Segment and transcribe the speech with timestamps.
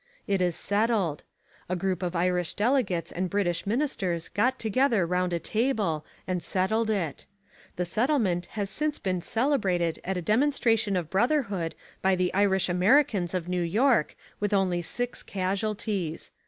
[0.25, 1.23] It is settled.
[1.69, 6.89] A group of Irish delegates and British ministers got together round a table and settled
[6.89, 7.27] it.
[7.75, 13.35] The settlement has since been celebrated at a demonstration of brotherhood by the Irish Americans
[13.35, 16.31] of New York with only six casualties.